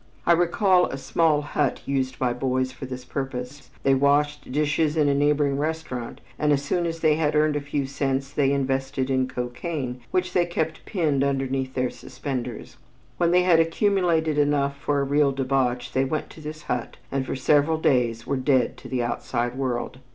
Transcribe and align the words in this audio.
I 0.25 0.31
recall 0.31 0.87
a 0.87 0.97
small 0.97 1.43
hut 1.43 1.83
used 1.85 2.17
by 2.17 2.33
boys 2.33 2.71
for 2.71 2.87
this 2.87 3.05
purpose. 3.05 3.69
They 3.83 3.93
washed 3.93 4.51
dishes 4.51 4.97
in 4.97 5.07
a 5.07 5.13
neighboring 5.13 5.59
restaurant 5.59 6.21
and 6.39 6.51
as 6.51 6.63
soon 6.63 6.87
as 6.87 7.01
they 7.01 7.17
had 7.17 7.35
earned 7.35 7.55
a 7.55 7.61
few 7.61 7.85
cents 7.85 8.31
they 8.33 8.51
invested 8.51 9.11
in 9.11 9.27
cocaine 9.27 10.01
which 10.09 10.33
they 10.33 10.47
kept 10.47 10.85
pinned 10.87 11.23
underneath 11.23 11.75
their 11.75 11.91
suspenders. 11.91 12.77
When 13.17 13.29
they 13.29 13.43
had 13.43 13.59
accumulated 13.59 14.39
enough 14.39 14.75
for 14.75 15.01
a 15.01 15.03
real 15.03 15.31
debauch 15.31 15.91
they 15.93 16.03
went 16.05 16.31
to 16.31 16.41
this 16.41 16.63
hut 16.63 16.97
and 17.11 17.23
for 17.23 17.35
several 17.35 17.77
days 17.77 18.25
were 18.25 18.37
dead 18.37 18.77
to 18.77 18.87
the 18.89 19.03
outside 19.03 19.55
world. 19.55 19.99